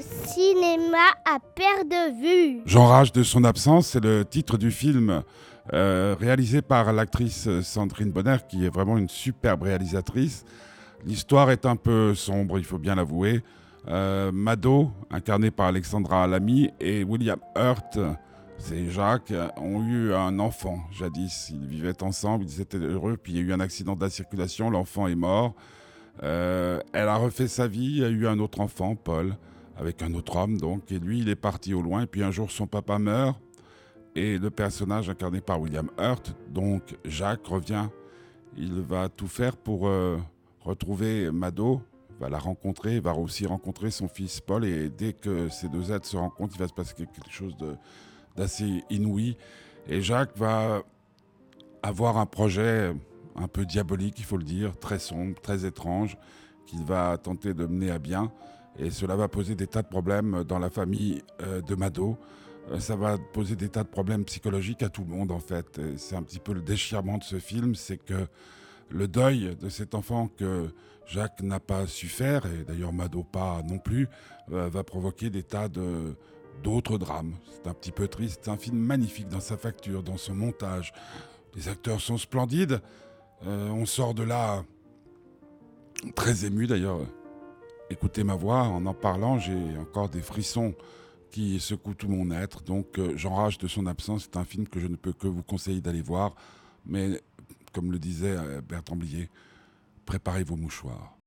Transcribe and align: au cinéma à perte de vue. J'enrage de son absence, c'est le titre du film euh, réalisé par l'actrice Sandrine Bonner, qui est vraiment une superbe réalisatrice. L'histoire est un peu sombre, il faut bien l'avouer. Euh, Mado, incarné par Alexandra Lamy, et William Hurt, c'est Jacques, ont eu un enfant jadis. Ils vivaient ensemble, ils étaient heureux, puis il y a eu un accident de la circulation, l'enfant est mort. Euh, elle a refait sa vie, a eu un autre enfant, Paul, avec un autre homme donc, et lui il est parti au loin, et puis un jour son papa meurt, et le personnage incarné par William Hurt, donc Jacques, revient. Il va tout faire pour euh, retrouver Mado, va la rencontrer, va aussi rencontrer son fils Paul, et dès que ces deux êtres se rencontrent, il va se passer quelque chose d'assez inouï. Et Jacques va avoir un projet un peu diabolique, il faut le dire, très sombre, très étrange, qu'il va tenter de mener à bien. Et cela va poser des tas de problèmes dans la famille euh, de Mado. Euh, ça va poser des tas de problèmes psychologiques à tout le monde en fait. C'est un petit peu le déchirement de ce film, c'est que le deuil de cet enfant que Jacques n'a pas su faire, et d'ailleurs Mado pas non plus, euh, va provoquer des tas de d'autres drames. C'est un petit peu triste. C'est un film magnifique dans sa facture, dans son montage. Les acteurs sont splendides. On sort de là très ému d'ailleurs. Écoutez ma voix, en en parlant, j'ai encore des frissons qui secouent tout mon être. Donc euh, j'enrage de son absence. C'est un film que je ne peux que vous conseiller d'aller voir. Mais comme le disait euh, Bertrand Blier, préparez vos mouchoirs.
au 0.00 0.32
cinéma 0.32 0.98
à 1.24 1.38
perte 1.54 1.88
de 1.88 2.20
vue. 2.20 2.62
J'enrage 2.64 3.12
de 3.12 3.22
son 3.22 3.44
absence, 3.44 3.88
c'est 3.88 4.02
le 4.02 4.24
titre 4.24 4.56
du 4.56 4.70
film 4.70 5.22
euh, 5.72 6.16
réalisé 6.18 6.62
par 6.62 6.92
l'actrice 6.92 7.48
Sandrine 7.62 8.10
Bonner, 8.10 8.38
qui 8.48 8.64
est 8.64 8.70
vraiment 8.70 8.96
une 8.96 9.08
superbe 9.08 9.62
réalisatrice. 9.62 10.44
L'histoire 11.04 11.50
est 11.50 11.66
un 11.66 11.76
peu 11.76 12.14
sombre, 12.14 12.58
il 12.58 12.64
faut 12.64 12.78
bien 12.78 12.94
l'avouer. 12.94 13.42
Euh, 13.88 14.30
Mado, 14.32 14.90
incarné 15.10 15.50
par 15.50 15.66
Alexandra 15.66 16.26
Lamy, 16.26 16.70
et 16.80 17.04
William 17.04 17.38
Hurt, 17.56 17.98
c'est 18.58 18.90
Jacques, 18.90 19.32
ont 19.56 19.82
eu 19.82 20.12
un 20.12 20.38
enfant 20.38 20.80
jadis. 20.92 21.50
Ils 21.50 21.66
vivaient 21.66 22.02
ensemble, 22.02 22.44
ils 22.44 22.60
étaient 22.60 22.78
heureux, 22.78 23.16
puis 23.16 23.32
il 23.32 23.36
y 23.36 23.40
a 23.40 23.42
eu 23.42 23.52
un 23.52 23.60
accident 23.60 23.96
de 23.96 24.02
la 24.02 24.10
circulation, 24.10 24.70
l'enfant 24.70 25.06
est 25.08 25.14
mort. 25.14 25.54
Euh, 26.22 26.80
elle 26.92 27.08
a 27.08 27.16
refait 27.16 27.48
sa 27.48 27.66
vie, 27.66 28.04
a 28.04 28.08
eu 28.08 28.26
un 28.26 28.38
autre 28.38 28.60
enfant, 28.60 28.94
Paul, 28.94 29.36
avec 29.80 30.02
un 30.02 30.12
autre 30.12 30.36
homme 30.36 30.58
donc, 30.58 30.92
et 30.92 30.98
lui 30.98 31.20
il 31.20 31.28
est 31.30 31.36
parti 31.36 31.72
au 31.72 31.80
loin, 31.80 32.02
et 32.02 32.06
puis 32.06 32.22
un 32.22 32.30
jour 32.30 32.50
son 32.50 32.66
papa 32.66 32.98
meurt, 32.98 33.40
et 34.14 34.38
le 34.38 34.50
personnage 34.50 35.08
incarné 35.08 35.40
par 35.40 35.58
William 35.60 35.90
Hurt, 35.98 36.36
donc 36.50 36.96
Jacques, 37.04 37.46
revient. 37.46 37.86
Il 38.56 38.80
va 38.80 39.08
tout 39.08 39.28
faire 39.28 39.56
pour 39.56 39.88
euh, 39.88 40.18
retrouver 40.60 41.30
Mado, 41.30 41.80
va 42.18 42.28
la 42.28 42.38
rencontrer, 42.38 43.00
va 43.00 43.14
aussi 43.14 43.46
rencontrer 43.46 43.90
son 43.90 44.08
fils 44.08 44.40
Paul, 44.40 44.66
et 44.66 44.90
dès 44.90 45.14
que 45.14 45.48
ces 45.48 45.68
deux 45.68 45.90
êtres 45.92 46.06
se 46.06 46.16
rencontrent, 46.16 46.56
il 46.56 46.60
va 46.60 46.68
se 46.68 46.74
passer 46.74 46.94
quelque 46.94 47.30
chose 47.30 47.56
d'assez 48.36 48.84
inouï. 48.90 49.36
Et 49.88 50.02
Jacques 50.02 50.36
va 50.36 50.82
avoir 51.82 52.18
un 52.18 52.26
projet 52.26 52.92
un 53.36 53.48
peu 53.48 53.64
diabolique, 53.64 54.18
il 54.18 54.24
faut 54.24 54.36
le 54.36 54.44
dire, 54.44 54.76
très 54.78 54.98
sombre, 54.98 55.40
très 55.40 55.64
étrange, 55.64 56.18
qu'il 56.66 56.84
va 56.84 57.16
tenter 57.16 57.54
de 57.54 57.64
mener 57.64 57.90
à 57.90 57.98
bien. 57.98 58.30
Et 58.80 58.90
cela 58.90 59.14
va 59.14 59.28
poser 59.28 59.54
des 59.54 59.66
tas 59.66 59.82
de 59.82 59.88
problèmes 59.88 60.42
dans 60.44 60.58
la 60.58 60.70
famille 60.70 61.22
euh, 61.42 61.60
de 61.60 61.74
Mado. 61.74 62.16
Euh, 62.70 62.80
ça 62.80 62.96
va 62.96 63.18
poser 63.18 63.54
des 63.54 63.68
tas 63.68 63.84
de 63.84 63.88
problèmes 63.88 64.24
psychologiques 64.24 64.82
à 64.82 64.88
tout 64.88 65.02
le 65.02 65.10
monde 65.10 65.32
en 65.32 65.38
fait. 65.38 65.78
C'est 65.98 66.16
un 66.16 66.22
petit 66.22 66.38
peu 66.38 66.54
le 66.54 66.62
déchirement 66.62 67.18
de 67.18 67.24
ce 67.24 67.38
film, 67.38 67.74
c'est 67.74 67.98
que 67.98 68.26
le 68.88 69.06
deuil 69.06 69.54
de 69.60 69.68
cet 69.68 69.94
enfant 69.94 70.28
que 70.28 70.70
Jacques 71.06 71.42
n'a 71.42 71.60
pas 71.60 71.86
su 71.86 72.06
faire, 72.06 72.46
et 72.46 72.64
d'ailleurs 72.64 72.92
Mado 72.92 73.22
pas 73.22 73.62
non 73.68 73.78
plus, 73.78 74.08
euh, 74.50 74.70
va 74.70 74.82
provoquer 74.82 75.28
des 75.28 75.42
tas 75.42 75.68
de 75.68 76.16
d'autres 76.62 76.96
drames. 76.96 77.34
C'est 77.52 77.68
un 77.68 77.74
petit 77.74 77.92
peu 77.92 78.08
triste. 78.08 78.40
C'est 78.44 78.50
un 78.50 78.56
film 78.56 78.78
magnifique 78.78 79.28
dans 79.28 79.40
sa 79.40 79.58
facture, 79.58 80.02
dans 80.02 80.16
son 80.16 80.34
montage. 80.34 80.92
Les 81.54 81.68
acteurs 81.68 82.00
sont 82.00 82.18
splendides. 82.18 82.80
On 83.46 83.86
sort 83.86 84.12
de 84.12 84.22
là 84.22 84.62
très 86.14 86.44
ému 86.44 86.66
d'ailleurs. 86.66 87.00
Écoutez 87.92 88.22
ma 88.22 88.36
voix, 88.36 88.62
en 88.62 88.86
en 88.86 88.94
parlant, 88.94 89.40
j'ai 89.40 89.76
encore 89.76 90.08
des 90.08 90.22
frissons 90.22 90.74
qui 91.32 91.58
secouent 91.58 91.94
tout 91.94 92.08
mon 92.08 92.30
être. 92.30 92.62
Donc 92.62 92.98
euh, 92.98 93.16
j'enrage 93.16 93.58
de 93.58 93.66
son 93.66 93.86
absence. 93.86 94.22
C'est 94.22 94.36
un 94.36 94.44
film 94.44 94.68
que 94.68 94.78
je 94.78 94.86
ne 94.86 94.94
peux 94.94 95.12
que 95.12 95.26
vous 95.26 95.42
conseiller 95.42 95.80
d'aller 95.80 96.00
voir. 96.00 96.34
Mais 96.86 97.20
comme 97.72 97.90
le 97.90 97.98
disait 97.98 98.36
euh, 98.36 98.60
Bertrand 98.60 98.94
Blier, 98.94 99.28
préparez 100.06 100.44
vos 100.44 100.56
mouchoirs. 100.56 101.19